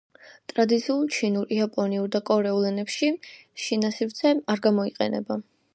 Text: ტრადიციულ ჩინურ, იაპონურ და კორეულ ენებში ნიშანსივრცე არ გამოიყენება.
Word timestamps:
ტრადიციულ 0.51 1.03
ჩინურ, 1.17 1.45
იაპონურ 1.57 2.09
და 2.17 2.23
კორეულ 2.31 2.67
ენებში 2.73 3.13
ნიშანსივრცე 3.19 4.37
არ 4.55 4.67
გამოიყენება. 4.69 5.45